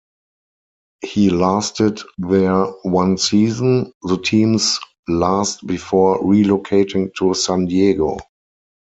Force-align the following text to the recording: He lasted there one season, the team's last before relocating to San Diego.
He 1.05 1.29
lasted 1.29 2.01
there 2.17 2.65
one 2.81 3.19
season, 3.19 3.93
the 4.01 4.17
team's 4.17 4.79
last 5.07 5.67
before 5.67 6.17
relocating 6.23 7.13
to 7.19 7.35
San 7.35 7.65
Diego. 7.65 8.17